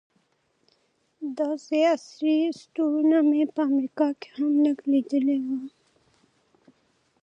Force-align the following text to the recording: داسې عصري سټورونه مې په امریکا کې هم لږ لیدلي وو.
داسې 1.37 1.77
عصري 1.93 2.37
سټورونه 2.59 3.17
مې 3.29 3.43
په 3.55 3.61
امریکا 3.69 4.07
کې 4.19 4.29
هم 4.37 4.51
لږ 4.63 4.77
لیدلي 4.91 5.37
وو. 5.45 5.59